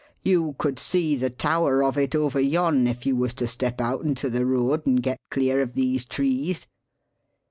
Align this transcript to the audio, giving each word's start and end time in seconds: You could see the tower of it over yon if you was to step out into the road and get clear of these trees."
You 0.23 0.55
could 0.57 0.79
see 0.79 1.15
the 1.15 1.29
tower 1.29 1.83
of 1.83 1.95
it 1.95 2.15
over 2.15 2.39
yon 2.39 2.87
if 2.87 3.05
you 3.05 3.15
was 3.15 3.35
to 3.35 3.45
step 3.45 3.79
out 3.79 4.01
into 4.01 4.31
the 4.31 4.47
road 4.47 4.87
and 4.87 4.99
get 5.03 5.21
clear 5.29 5.61
of 5.61 5.75
these 5.75 6.05
trees." 6.05 6.65